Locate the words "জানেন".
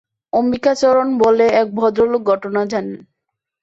2.65-2.99